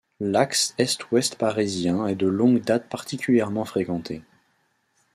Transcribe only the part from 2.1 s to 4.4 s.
de longue date particulièrement fréquenté.